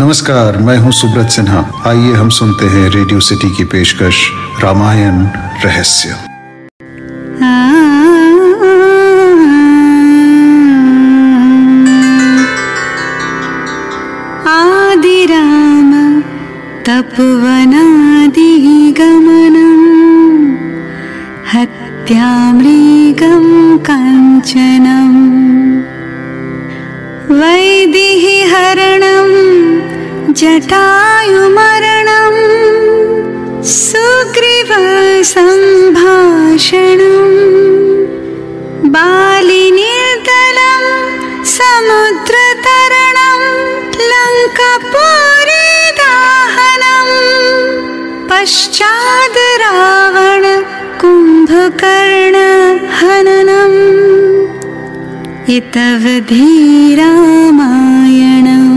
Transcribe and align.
नमस्कार, 0.00 0.56
मैं 0.56 0.78
हूँ 0.78 0.92
सुब्रत 0.92 1.28
सिन्हा। 1.28 1.82
आइए 1.86 2.12
हम 2.12 2.28
सुनते 2.28 2.66
हैं 2.66 2.90
रेडियो 2.90 3.20
सिटी 3.20 3.56
की 3.56 3.64
पेशकश, 3.64 4.30
रामायण 4.62 5.26
रहस्य। 5.64 6.08
हत्यामृगं 21.54 23.78
काञ्चनम् 23.78 25.22
वैदिहि 27.40 28.42
हरणं 28.42 29.01
जटायुमरणं 30.40 32.36
सुग्रीवसम्भाषणम् 36.02 37.38
बालिनिर्दलं 38.94 40.84
समुद्रतरणं 41.56 43.42
लङ्कपुरी 44.10 45.66
दाहनम् 46.00 47.14
पश्चाद् 48.30 49.40
रावण 49.62 50.44
कुम्भकर्णहननम् 51.02 51.60
इतवधि 55.58 56.48
रामायणम् 57.00 58.70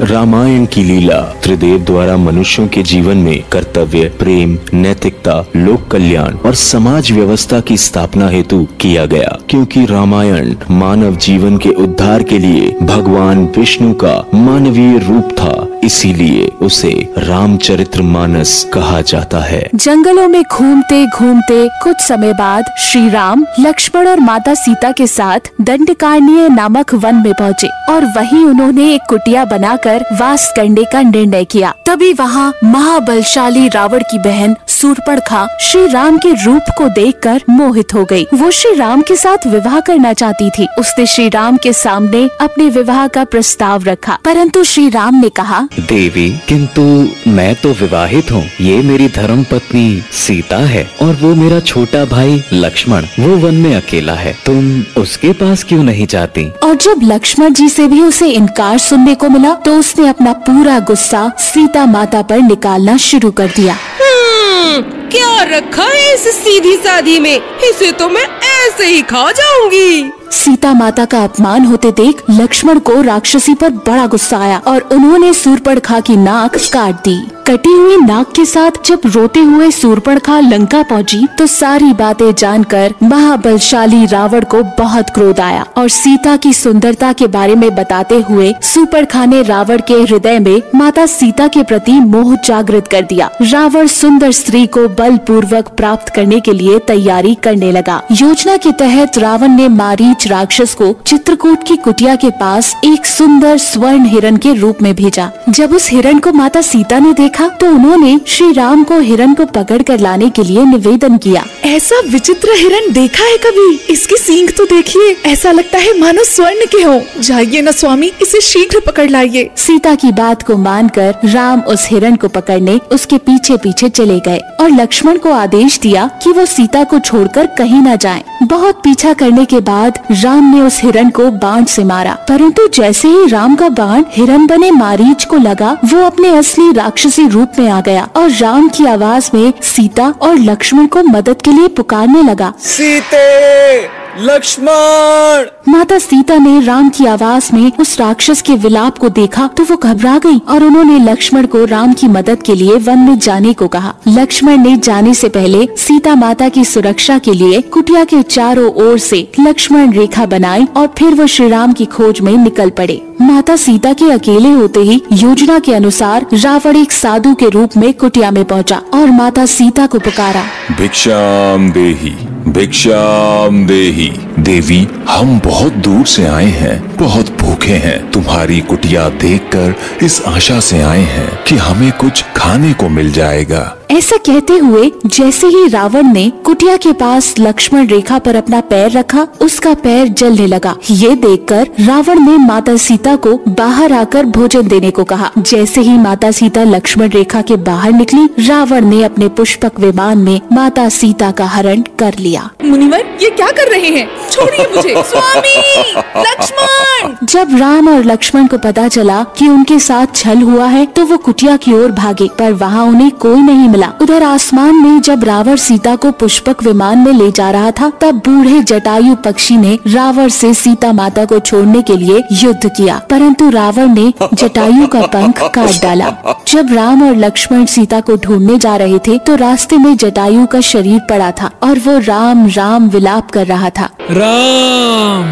रामायण 0.00 0.66
की 0.66 0.84
लीला 0.84 1.20
त्रिदेव 1.20 1.78
द्वारा 1.78 2.16
मनुष्यों 2.16 2.68
के 2.68 2.82
जीवन 2.82 3.16
में 3.16 3.44
कर्तव्य, 3.52 4.04
प्रेम, 4.18 4.58
नैतिकता, 4.74 5.46
लोक 5.56 5.88
कल्याण 5.88 6.34
और 6.34 6.54
समाज 6.54 7.12
व्यवस्था 7.12 7.60
की 7.60 7.76
स्थापना 7.76 8.28
हेतु 8.28 8.68
किया 8.80 9.06
गया। 9.06 9.38
क्योंकि 9.50 9.86
रामायण 9.86 10.54
मानव 10.70 11.16
जीवन 11.16 11.58
के 11.58 11.68
उद्धार 11.68 12.22
के 12.22 12.38
लिए 12.38 12.76
भगवान 12.82 13.44
विष्णु 13.58 13.94
का 13.94 14.24
मानवीय 14.34 14.98
रूप 14.98 15.24
था। 15.24 15.67
इसीलिए 15.88 16.46
उसे 16.62 16.90
रामचरित्र 17.18 18.02
मानस 18.02 18.50
कहा 18.74 19.00
जाता 19.00 19.38
है। 19.38 19.60
जंगलों 19.74 20.26
में 20.28 20.42
घूमते 20.42 21.06
घूमते 21.06 21.68
कुछ 21.82 22.00
समय 22.00 22.32
बाद 22.32 22.64
श्री 22.78 23.08
राम 23.10 23.44
लक्ष्मण 23.60 24.08
और 24.08 24.20
माता 24.20 24.54
सीता 24.54 24.90
के 24.92 25.06
साथ 25.06 25.50
दंडकारण्य 25.60 26.48
नामक 26.48 26.94
वन 26.94 27.14
में 27.14 27.32
पहुँचे 27.34 27.68
और 27.90 28.04
वहीं 28.16 28.44
उन्होंने 28.44 28.92
एक 28.94 29.00
कुटिया 29.08 29.44
बनाकर 29.44 30.04
वास 30.20 30.52
करने 30.56 30.84
का 30.84 31.02
निर्णय 31.02 31.44
किया। 31.44 31.72
तभी 31.86 32.12
वहाँ 32.12 32.52
महाबलशाली 32.64 33.66
रावण 33.68 34.02
की 34.10 34.18
बहन 34.18 34.56
सूर्पणखा 34.68 35.46
श्री 35.60 35.86
राम 35.86 36.18
के 36.18 36.32
रूप 36.44 36.70
को 36.78 36.88
देखकर 36.90 37.42
मोहित 37.50 37.94
हो 37.94 38.04
गई। 38.04 38.26
वो 38.34 38.50
श्री 38.50 38.74
राम 38.74 39.02
के 39.02 39.16
साथ 39.16 39.46
विवाह 39.46 39.80
करना 39.80 40.12
चाहती 40.12 40.50
थी। 40.50 40.66
उसने 40.78 41.06
श्री 41.06 41.28
राम 41.28 41.56
के 41.56 41.72
सामने 41.72 42.28
अपने 42.40 42.68
विवाह 42.70 43.06
का 43.08 43.24
प्रस्ताव 43.24 43.84
रखा। 43.84 44.18
परंतु 44.24 44.64
श्री 44.64 44.88
राम 44.90 45.14
ने 45.14 45.28
कहा 45.30 45.66
देवी 45.80 46.28
किंतु 46.48 46.82
मैं 47.30 47.54
तो 47.54 47.72
विवाहित 47.72 48.30
हूँ। 48.32 48.44
ये 48.60 48.76
मेरी 48.82 49.08
धर्म 49.08 49.42
पत्नी 49.44 50.02
सीता 50.12 50.56
है 50.56 50.84
और 51.02 51.14
वो 51.14 51.34
मेरा 51.34 51.60
छोटा 51.60 52.04
भाई 52.04 52.42
लक्ष्मण। 52.52 53.06
वो 53.20 53.36
वन 53.36 53.54
में 53.54 53.74
अकेला 53.74 54.14
है। 54.14 54.36
तुम 54.46 54.80
उसके 55.02 55.32
पास 55.32 55.64
क्यों 55.64 55.82
नहीं 55.84 56.06
जाती? 56.06 56.48
और 56.62 56.74
जब 56.76 57.00
लक्ष्मण 57.02 57.52
जी 57.52 57.68
से 57.68 57.86
भी 57.86 58.02
उसे 58.02 58.30
इनकार 58.30 58.78
सुनने 58.78 59.14
को 59.14 59.28
मिला 59.28 59.54
तो 59.54 59.78
उसने 59.78 60.08
अपना 60.08 60.32
पूरा 60.32 60.78
गुस्सा 60.80 61.28
सीता 61.38 61.86
माता 61.86 62.22
पर 62.22 62.38
निकालना 62.38 62.96
शुरू 62.96 63.30
कर 63.30 63.46
दिया। 63.46 63.76
हम्म, 64.00 64.82
क्या 65.08 65.42
रखा 65.56 65.84
है 65.84 66.14
इस 66.14 66.28
सीधी 66.34 66.76
सादी 66.76 67.18
में? 67.18 67.36
इसे 67.70 67.92
तो 67.92 68.08
मैं 68.08 68.26
ऐसे 68.48 68.86
ही 68.86 69.02
खा 69.02 69.30
जाऊँगी। 69.32 70.10
सीता 70.38 70.72
माता 70.72 71.04
का 71.04 71.22
अपमान 71.24 71.64
होते 71.64 71.90
देख 71.92 72.22
लक्ष्मण 72.30 72.78
को 72.78 73.00
राक्षसी 73.02 73.54
पर 73.54 73.70
बड़ा 73.70 74.06
गुस्सा 74.06 74.38
आया 74.38 74.58
और 74.66 74.88
उन्होंने 74.92 75.32
सुरपड़खा 75.34 76.00
की 76.00 76.16
नाक 76.16 76.56
काट 76.72 76.94
दी। 77.04 77.16
कटी 77.48 77.70
हुई 77.72 77.96
नाक 77.96 78.32
के 78.36 78.44
साथ 78.44 78.70
जब 78.84 79.00
रोते 79.06 79.40
हुए 79.40 79.70
सूरपणखा 79.70 80.38
लंका 80.40 80.82
पहुँची 80.82 81.26
तो 81.38 81.46
सारी 81.46 81.92
बातें 81.92 82.34
जानकर 82.34 82.94
महाबलशाली 83.02 84.04
रावण 84.06 84.44
को 84.44 84.62
बहुत 84.78 85.10
क्रोध 85.10 85.40
आया 85.40 85.64
और 85.76 85.88
सीता 85.88 86.36
की 86.36 86.52
सुंदरता 86.52 87.12
के 87.12 87.26
बारे 87.26 87.54
में 87.54 87.74
बताते 87.74 88.18
हुए 88.20 88.52
सूरपणखा 88.62 89.24
ने 89.24 89.42
रावण 89.42 89.78
के 89.78 89.94
हृदय 89.94 90.38
में 90.38 90.60
माता 90.74 91.06
सीता 91.06 91.46
के 91.48 91.62
प्रति 91.62 91.92
मोह 91.92 92.34
जागृत 92.44 92.88
कर 92.88 93.02
दिया। 93.02 93.30
रावण 93.42 93.86
सुंदर 93.86 94.32
स्त्री 94.32 94.66
को 94.66 94.86
बल 94.98 95.16
पूर्वक 95.26 95.68
प्राप्त 95.68 96.14
करने 96.14 96.40
के 96.40 96.52
लिए 96.52 96.78
तैयारी 96.78 97.34
करने 97.34 97.72
लगा। 97.72 98.00
योजना 98.12 98.56
के 98.56 98.72
तहत 98.74 99.18
रावण 99.18 99.56
ने 99.56 99.68
मारीच 99.68 100.26
राक्षस 100.26 100.74
को 100.74 100.92
चित्रकूट 101.06 101.66
की 101.66 101.76
कुटिया 101.78 102.16
के 102.16 102.30
पास 102.36 102.74
एक 102.84 103.06
सुंदर 103.06 103.56
स्वर्ण 103.62 104.04
हिरण 104.04 104.36
के 104.36 104.54
रूप 104.54 104.82
में 104.82 104.94
भेजा। 104.94 105.30
जब 105.48 105.74
उस 105.74 105.90
हिरण 105.90 106.18
को 106.18 106.32
माता 106.32 106.62
सीता 106.62 106.98
ने 106.98 107.12
देखा 107.14 107.36
तो 107.46 107.66
उन्होंने 107.66 108.20
श्री 108.26 108.52
राम 108.52 108.84
को 108.84 108.98
हिरण 108.98 109.34
को 109.34 109.44
पकड़ 109.44 109.82
कर 109.82 110.00
लाने 110.00 110.30
के 110.30 110.42
लिए 110.42 110.64
निवेदन 110.64 111.16
किया। 111.18 111.44
ऐसा 111.64 112.00
विचित्र 112.08 112.48
हिरण 112.52 112.92
देखा 112.92 113.24
है 113.24 113.36
कभी? 113.36 113.92
इसकी 113.92 114.16
सींग 114.16 114.48
तो 114.48 114.64
देखिए। 114.64 115.16
ऐसा 115.26 115.52
लगता 115.52 115.78
है 115.78 116.00
मानो 116.00 116.24
स्वर्ण 116.24 116.66
के 116.66 116.82
हो। 116.82 117.02
जाइए 117.20 117.62
न 117.62 117.70
स्वामी 117.70 118.12
इसे 118.22 118.40
शीघ्र 118.40 118.80
पकड़ 118.86 119.10
लाइए। 119.10 119.50
सीता 119.56 119.94
की 119.94 120.12
बात 120.12 120.42
को 120.42 120.56
मानकर 120.56 121.14
राम 121.24 121.60
उस 121.60 121.88
हिरण 121.88 122.16
को 122.16 122.28
पकड़ने 122.28 122.80
उसके 122.92 123.16
पीछे 123.18 123.56
पीछे 123.56 123.88
चले 123.88 124.20
गए 124.20 124.38
और 124.60 124.70
लक्ष्मण 124.70 125.18
को 125.18 125.32
आदेश 125.32 125.78
दिया 125.78 126.10
कि 126.22 126.30
वो 126.30 126.46
सीता 126.46 126.84
को 126.84 126.98
छोड़कर 126.98 127.46
कहीं 127.46 127.80
न 127.80 127.96
जाए। 127.96 128.24
बहुत 128.42 128.74
पीछा 128.74 129.12
करने 129.12 129.44
के 129.44 129.60
बाद 129.60 129.98
राम 130.10 130.54
ने 130.54 130.60
उस 130.62 130.82
हिरण 130.82 131.10
को 131.10 131.30
बाण 131.30 131.64
से 131.64 131.84
मारा। 131.84 132.12
परंतु 132.28 132.68
जैसे 132.68 133.08
ही 133.08 133.26
राम 133.26 133.56
का 133.56 133.68
बाण 133.68 134.04
हिरण 134.12 134.46
बने 134.46 134.70
मारीच 134.70 135.24
को 135.24 135.36
लगा 135.36 135.76
वो 135.84 136.02
अपने 136.02 136.28
असली 136.28 136.72
राक्षसी 136.72 137.27
रूप 137.28 137.52
में 137.58 137.68
आ 137.68 137.80
गया 137.80 138.08
और 138.16 138.30
राम 138.30 138.68
की 138.68 138.86
आवाज़ 138.86 139.30
में 139.34 139.52
सीता 139.62 140.08
और 140.22 140.36
लक्ष्मण 140.36 140.86
को 140.86 141.02
मदद 141.02 141.42
के 141.42 141.52
लिए 141.52 141.68
पुकारने 141.68 142.22
लगा। 142.22 142.52
सीते! 142.60 143.97
लक्ष्मण। 144.20 145.72
माता 145.72 145.98
सीता 145.98 146.36
ने 146.36 146.60
राम 146.60 146.88
की 146.88 147.04
आवाज़ 147.06 147.50
में 147.54 147.72
उस 147.80 147.98
राक्षस 148.00 148.40
के 148.42 148.54
विलाप 148.54 148.96
को 148.98 149.08
देखा 149.08 149.46
तो 149.46 149.64
वो 149.64 149.76
घबरा 149.76 150.16
गई 150.18 150.38
और 150.48 150.64
उन्होंने 150.64 150.98
लक्ष्मण 151.04 151.46
को 151.46 151.64
राम 151.64 151.92
की 151.92 152.08
मदद 152.08 152.42
के 152.42 152.54
लिए 152.54 152.76
वन 152.78 152.98
में 152.98 153.18
जाने 153.18 153.52
को 153.52 153.68
कहा। 153.68 153.94
लक्ष्मण 154.08 154.56
ने 154.56 154.76
जाने 154.76 155.14
से 155.14 155.28
पहले 155.28 155.66
सीता 155.76 156.14
माता 156.14 156.48
की 156.48 156.64
सुरक्षा 156.64 157.18
के 157.18 157.32
लिए 157.32 157.60
कुटिया 157.60 158.04
के 158.04 158.22
चारों 158.22 158.72
ओर 158.84 158.98
से 158.98 159.30
लक्ष्मण 159.40 159.92
रेखा 159.92 160.26
बनाई 160.26 160.66
और 160.76 160.92
फिर 160.98 161.14
वो 161.14 161.26
श्री 161.26 161.48
राम 161.48 161.72
की 161.72 161.84
खोज 161.86 162.20
में 162.20 162.36
निकल 162.36 162.70
पड़े। 162.70 163.00
माता 163.20 163.56
सीता 163.56 163.92
के 163.92 164.10
अकेले 164.10 164.50
होते 164.50 164.80
ही 164.80 165.02
योजना 165.12 165.58
के 165.58 165.74
अनुसार 165.74 166.26
रावण 166.34 166.76
एक 166.76 166.92
साधु 166.92 167.34
के 167.34 167.48
रूप 167.48 167.76
में 167.76 167.92
कुटिया 167.94 168.30
में 168.30 168.44
पहुँचा 168.44 168.82
और 168.94 169.10
माता 169.10 169.46
सीता 169.46 169.86
को 169.86 169.98
पुकारा। 169.98 170.44
भिक्षाम 170.78 171.70
देही। 171.70 172.16
भिक्षाम 172.46 173.66
देही। 173.66 174.12
देवी 174.38 174.88
हम 175.08 175.40
बहुत 175.44 175.72
दूर 175.72 176.06
से 176.06 176.26
आए 176.26 176.44
हैं। 176.44 176.97
बहुत 176.98 177.36
भूखे 177.38 177.72
हैं। 177.72 178.10
तुम्हारी 178.10 178.60
कुटिया 178.60 179.08
देखकर 179.08 179.74
इस 180.04 180.22
आशा 180.26 180.60
से 180.60 180.82
आए 180.82 181.00
हैं 181.00 181.44
कि 181.44 181.56
हमें 181.56 181.92
कुछ 181.92 182.24
खाने 182.36 182.72
को 182.72 182.88
मिल 182.88 183.12
जाएगा। 183.12 183.74
ऐसा 183.90 184.16
कहते 184.16 184.52
हुए 184.52 184.92
जैसे 185.06 185.46
ही 185.46 185.68
रावण 185.68 186.12
ने 186.12 186.32
कुटिया 186.44 186.76
के 186.76 186.92
पास 186.92 187.34
लक्ष्मण 187.38 187.86
रेखा 187.86 188.18
पर 188.18 188.36
अपना 188.36 188.60
पैर 188.60 188.90
रखा 188.90 189.26
उसका 189.40 189.74
पैर 189.74 190.08
जलने 190.08 190.46
लगा। 190.46 190.76
ये 190.90 191.14
देखकर 191.14 191.68
रावण 191.80 192.20
ने 192.20 192.36
माता 192.36 192.76
सीता 192.76 193.16
को 193.16 193.40
बाहर 193.48 193.92
आकर 193.92 194.26
भोजन 194.26 194.68
देने 194.68 194.90
को 194.90 195.04
कहा। 195.04 195.30
जैसे 195.38 195.80
ही 195.80 195.98
माता 195.98 196.30
सीता 196.30 196.64
लक्ष्मण 196.64 197.08
रेखा 197.08 197.42
के 197.42 197.56
बाहर 197.56 197.92
निकली 197.92 198.48
रावण 198.48 198.84
ने 198.84 199.04
अपने 199.04 199.28
पुष्पक 199.28 199.80
विमान 199.80 200.18
में 200.18 200.40
माता 200.52 200.88
सीता 200.88 201.30
का 201.30 201.46
हरण 201.46 201.82
कर 201.98 202.14
लिया। 202.18 202.50
मुनिवर 202.64 203.18
ये 203.22 203.30
क्या 203.30 203.50
कर 203.50 203.68
रहे 203.68 203.88
हैं? 203.88 204.08
छोड़िए 204.30 204.66
मुझे। 204.76 204.94
स्वामी! 205.02 205.92
लक्ष्मण! 206.20 206.87
जब 207.24 207.56
राम 207.56 207.88
और 207.88 208.04
लक्ष्मण 208.04 208.46
को 208.46 208.58
पता 208.58 208.86
चला 208.88 209.22
कि 209.36 209.48
उनके 209.48 209.78
साथ 209.78 210.14
छल 210.14 210.42
हुआ 210.42 210.66
है 210.66 210.84
तो 210.86 211.04
वो 211.04 211.16
कुटिया 211.16 211.56
की 211.56 211.72
ओर 211.72 211.92
भागे 211.92 212.28
पर 212.38 212.52
वहाँ 212.52 212.84
उन्हें 212.84 213.10
कोई 213.10 213.40
नहीं 213.40 213.68
मिला। 213.68 213.92
उधर 214.02 214.22
आसमान 214.22 214.74
में 214.74 215.00
जब 215.00 215.24
रावण 215.24 215.56
सीता 215.56 215.94
को 215.96 216.10
पुष्पक 216.12 216.62
विमान 216.62 216.98
में 216.98 217.12
ले 217.12 217.30
जा 217.32 217.50
रहा 217.50 217.70
था 217.70 217.90
तब 218.00 218.14
बूढ़े 218.26 218.62
जटायु 218.62 219.14
पक्षी 219.14 219.56
ने 219.56 219.78
रावण 219.86 220.28
से 220.28 220.52
सीता 220.54 220.92
माता 220.92 221.24
को 221.24 221.38
छोड़ने 221.38 221.82
के 221.82 221.96
लिए 221.96 222.22
युद्ध 222.32 222.70
किया। 222.76 223.00
परंतु 223.10 223.50
रावण 223.50 223.94
ने 223.94 224.12
जटायु 224.34 224.86
का 224.86 225.02
पंख 225.06 225.42
काट 225.54 225.82
डाला। 225.82 226.12
जब 226.48 226.72
राम 226.72 227.02
और 227.08 227.16
लक्ष्मण 227.16 227.64
सीता 227.64 228.00
को 228.00 228.16
ढूँढने 228.16 228.58
जा 228.58 228.76
रहे 228.76 228.98
थे 228.98 229.18
तो 229.18 229.34
रास्ते 229.36 229.76
में 229.76 229.96
जटायु 229.96 230.46
का 230.46 230.60
शरीर 230.60 231.00
पड़ा 231.10 231.30
था 231.32 231.50
और 231.62 231.78
वो 231.78 231.98
राम 231.98 232.46
राम 232.46 232.88
विलाप 232.88 233.30
कर 233.30 233.46
रहा 233.46 233.70
था। 233.70 233.88
राम! 234.10 235.24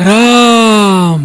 राम! 0.00 0.49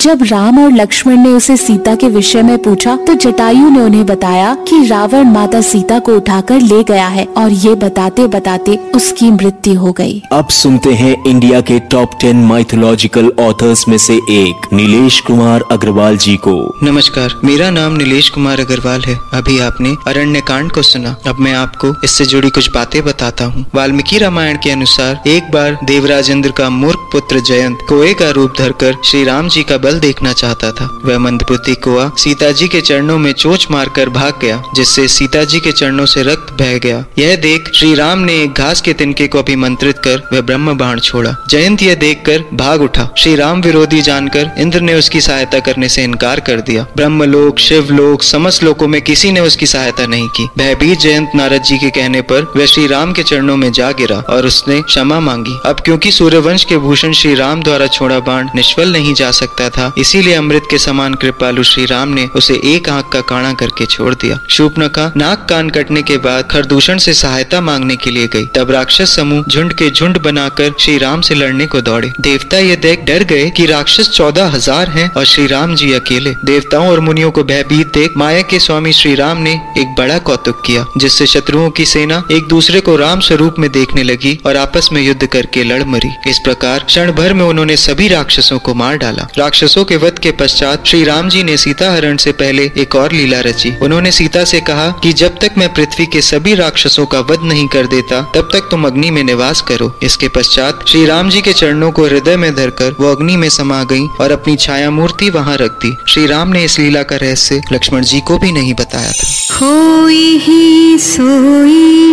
जब 0.00 0.22
राम 0.22 0.58
और 0.58 0.70
लक्ष्मण 0.72 1.16
ने 1.16 1.28
उसे 1.28 1.56
सीता 1.56 1.94
के 1.94 2.08
विषय 2.08 2.42
में 2.42 2.56
पूछा 2.62 2.94
तो 3.06 3.14
जटायु 3.14 3.68
ने 3.70 3.80
उन्हें 3.80 4.04
बताया 4.06 4.54
कि 4.68 4.76
रावण 4.86 5.24
माता 5.32 5.60
सीता 5.60 5.98
को 5.98 6.14
उठाकर 6.16 6.60
ले 6.60 6.82
गया 6.84 7.08
है 7.08 7.24
और 7.36 7.50
ये 7.54 7.74
बताते 7.74 8.26
बताते 8.26 8.76
उसकी 8.94 9.30
मृत्यु 9.30 9.78
हो 9.80 9.92
गई। 9.92 10.22
अब 10.32 10.48
सुनते 10.50 10.92
हैं 10.92 11.14
इंडिया 11.26 11.60
के 11.60 11.78
टॉप 11.90 12.10
टेन 12.20 12.44
माइथोलॉजिकल 12.44 13.30
ऑथर्स 13.40 13.86
में 13.88 13.96
से 13.98 14.14
एक 14.30 14.72
नीलेश 14.72 15.20
कुमार 15.20 15.64
अग्रवाल 15.70 16.16
जी 16.16 16.36
को। 16.46 16.54
नमस्कार 16.82 17.34
मेरा 17.44 17.68
नाम 17.70 17.96
नीलेश 17.96 18.28
कुमार 18.28 18.60
अग्रवाल 18.60 19.04
है। 19.06 19.18
अभी 19.34 19.58
आपने 19.60 19.94
अरण्य 20.06 20.40
कांड 20.48 20.72
को 20.72 20.82
सुना। 20.82 21.14
अब 21.26 21.40
मैं 21.40 21.54
आपको 21.56 21.94
इससे 22.04 22.26
जुड़ी 22.26 22.50
कुछ 22.50 22.70
बातें 22.74 23.00
बताता 23.04 23.44
हूँ। 23.44 23.66
वाल्मीकि 23.74 24.18
रामायण 24.18 24.58
के 24.62 24.70
अनुसार 24.70 25.22
एक 25.26 25.50
बार 25.52 25.78
देवराज 25.84 26.30
इंद्र 26.30 26.52
का 26.52 26.70
मूर्ख 26.70 27.08
पुत्र 27.12 27.40
जयंत 27.42 27.86
कोए 27.88 28.14
का 28.14 28.30
रूप 28.30 28.54
धरकर 28.58 28.96
श्री 29.04 29.24
राम 29.24 29.48
जी 29.48 29.62
का 29.62 29.78
बल 29.90 29.98
देखना 30.00 30.32
चाहता 30.32 30.70
था। 30.72 30.88
वह 31.04 31.18
मंदबुद्धि 31.18 31.74
कुआ 31.74 32.10
सीता 32.18 32.50
जी 32.50 32.66
के 32.68 32.80
चरणों 32.80 33.18
में 33.18 33.32
चोच 33.32 33.66
मारकर 33.70 34.08
भाग 34.08 34.38
गया, 34.42 34.62
जिससे 34.74 35.06
सीता 35.08 35.42
जी 35.44 35.60
के 35.60 35.72
चरणों 35.72 36.04
से 36.06 36.22
रक्त 36.22 36.52
बह 36.52 36.76
गया। 36.78 37.04
यह 37.18 37.34
देख 37.36 37.70
श्री 37.74 37.94
राम 37.94 38.18
ने 38.18 38.34
एक 38.42 38.52
घास 38.52 38.80
के 38.80 38.92
तिनके 38.92 39.26
को 39.26 39.38
अभिमंत्रित 39.38 39.98
कर 39.98 40.22
वह 40.32 40.40
ब्रह्म 40.40 40.76
बाण 40.78 41.00
छोड़ा। 41.00 41.34
जयंत 41.50 41.82
यह 41.82 41.94
देखकर 41.94 42.44
भाग 42.54 42.82
उठा। 42.82 43.08
श्री 43.18 43.34
राम 43.36 43.60
विरोधी 43.60 44.00
जानकर 44.00 44.50
इंद्र 44.58 44.80
ने 44.80 44.94
उसकी 44.94 45.20
सहायता 45.20 45.58
करने 45.60 45.88
से 45.88 46.04
इनकार 46.04 46.40
कर 46.40 46.60
दिया। 46.60 46.86
ब्रह्मलोक, 46.96 47.58
शिवलोक, 47.58 48.22
समस्त 48.22 48.64
लोकों 48.64 48.88
में 48.88 49.00
किसी 49.02 49.32
ने 49.32 49.40
उसकी 49.40 49.66
सहायता 49.66 50.06
नहीं 50.06 50.28
की। 50.28 50.48
भयभीत 50.58 50.98
जयंत 50.98 51.32
नारद 51.34 51.62
जी 51.62 51.78
के 51.78 51.90
कहने 51.90 52.20
पर 52.22 52.52
वह 52.56 52.66
श्री 52.66 52.86
राम 52.86 53.12
के 53.12 53.22
चरणों 53.22 53.56
में 53.56 53.70
जा 53.72 53.90
गिरा 53.92 54.18
और 54.30 54.46
उसने 54.46 54.80
क्षमा 54.82 55.20
मांगी। 55.20 55.58
अब 55.66 55.80
क्योंकि 55.80 56.12
सूर्यवंश 56.12 56.64
के 56.64 56.78
भूषण 56.78 57.12
श्री 57.12 57.34
राम 57.34 57.62
द्वारा 57.62 57.86
छोड़ा 57.88 58.18
बाण 58.20 58.48
निष्फल 58.54 58.92
नहीं 58.92 59.14
जा 59.14 59.30
सकता 59.32 59.68
था 59.68 59.79
इसीलिए 59.98 60.34
अमृत 60.34 60.66
के 60.70 60.78
समान 60.78 61.14
कृपालु 61.14 61.62
श्री 61.62 61.84
राम 61.86 62.08
ने 62.08 62.26
उसे 62.36 62.54
एक 62.66 62.88
आँख 62.88 63.08
का 63.12 63.20
काणा 63.28 63.52
करके 63.54 63.86
छोड़ 63.86 64.14
दिया। 64.14 64.38
शूपनखा, 64.50 65.10
नाक 65.16 65.46
कान 65.50 65.70
कटने 65.70 66.02
के 66.02 66.16
बाद 66.18 66.48
खरदूषण 66.50 66.98
से 66.98 67.14
सहायता 67.14 67.60
मांगने 67.60 67.96
के 67.96 68.10
लिए 68.10 68.26
गई। 68.26 68.46
तब 68.54 68.70
राक्षस 68.70 69.14
समूह 69.16 69.44
झुंड 69.50 69.72
के 69.72 69.90
झुंड 69.90 70.18
बनाकर 70.22 70.72
श्री 70.80 70.96
राम 70.98 71.20
से 71.20 71.34
लड़ने 71.34 71.66
को 71.66 71.80
दौड़े। 71.80 72.12
देवता 72.20 72.58
ये 72.58 72.76
देख 72.78 73.04
डर 73.06 73.24
गए 73.24 73.48
कि 73.50 73.66
राक्षस 73.66 74.08
चौदह 74.08 74.48
हज़ार 74.48 74.90
है 74.90 75.08
और 75.08 75.24
श्री 75.24 75.46
राम 75.46 75.74
जी 75.74 75.92
अकेले। 75.92 76.34
देवताओं 76.44 76.88
और 76.88 77.00
मुनियों 77.00 77.30
को 77.30 77.44
भयभीत 77.44 77.92
देख 77.94 78.16
माया 78.16 78.42
के 78.42 78.58
स्वामी 78.58 78.92
श्री 78.92 79.14
राम 79.14 79.38
ने 79.38 79.52
एक 79.78 79.94
बड़ा 79.98 80.18
कौतुक 80.20 80.62
किया, 80.66 80.84
जिससे 80.96 81.26
शत्रुओं 81.26 81.70
की 81.70 81.84
सेना 81.86 82.22
एक 82.32 82.48
दूसरे 82.48 82.80
को 82.80 82.96
राम 82.96 83.20
स्वरूप 83.20 83.58
में 83.58 83.70
देखने 83.72 84.02
लगी 84.02 84.38
और 84.46 84.56
आपस 84.56 84.88
में 84.92 85.00
युद्ध 85.02 85.26
करके 85.26 85.64
लड़ 85.64 85.82
मरी। 85.84 86.10
इस 86.28 86.38
प्रकार 86.38 86.84
क्षण 86.84 87.12
भर 87.12 87.32
में 87.34 87.44
उन्होंने 87.44 87.76
सभी 87.76 88.08
राक्षसों 88.08 88.58
को 88.58 88.74
मार 88.74 88.96
डाला। 88.96 89.26
राक्षसों 89.38 89.68
के 89.70 89.96
वध 89.96 90.18
के 90.18 90.30
पश्चात 90.30 90.86
श्री 90.86 91.04
राम 91.04 91.28
जी 91.28 91.42
ने 91.42 91.56
सीता 91.56 91.92
हरण 91.92 92.16
से 92.16 92.32
पहले 92.32 92.70
एक 92.78 92.94
और 92.96 93.12
लीला 93.12 93.40
रची। 93.40 93.72
उन्होंने 93.82 94.10
सीता 94.10 94.44
से 94.44 94.60
कहा 94.60 94.88
कि 95.02 95.12
जब 95.12 95.38
तक 95.38 95.50
मैं 95.58 95.72
पृथ्वी 95.74 96.06
के 96.06 96.20
सभी 96.20 96.54
राक्षसों 96.54 97.06
का 97.06 97.20
वध 97.20 97.38
नहीं 97.44 97.68
कर 97.68 97.86
देता, 97.86 98.20
तब 98.34 98.48
तक 98.52 98.68
तुम 98.70 98.84
अग्नि 98.84 99.10
में 99.10 99.24
निवास 99.24 99.60
करो। 99.60 99.98
इसके 100.02 100.28
पश्चात 100.28 100.84
श्री 100.88 101.06
राम 101.06 101.30
जी 101.30 101.40
के 101.40 101.52
चरणों 101.52 101.90
को 101.90 102.04
हृदय 102.04 102.36
में 102.36 102.54
धरकर 102.56 102.96
वो 103.00 103.12
अग्नि 103.12 103.36
में 103.36 103.48
समा 103.48 103.84
गई 103.84 104.06
और 104.20 104.32
अपनी 104.32 104.56
छाया 104.56 104.90
मूर्ति 104.90 105.30
वहाँ 105.30 105.56
रख 105.56 105.70
दी। 105.70 105.96
श्री 106.08 106.26
राम 106.26 106.48
ने 106.48 106.64
इस 106.64 106.78
लीला 106.78 107.02
का 107.02 107.16
रहस्य 107.16 107.62
लक्ष्मण 107.72 108.02
जी 108.02 108.20
को 108.20 108.38
भी 108.38 108.52
नहीं 108.52 108.74
बताया 108.74 109.12
था। 109.12 109.56
होई 109.56 110.38
ही 110.38 110.98
सोई 110.98 112.10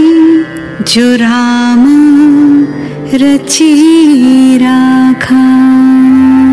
जो 0.93 1.15
राम 1.15 1.83
रची 3.13 4.57
राखा। 4.57 6.46